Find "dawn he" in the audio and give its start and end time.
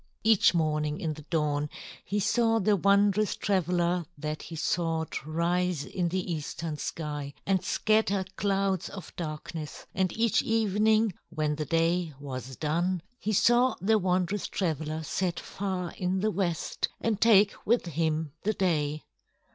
1.29-2.19